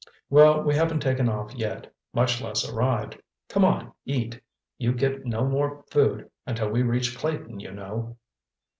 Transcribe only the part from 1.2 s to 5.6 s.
off yet—much less arrived. Come on, eat. You get no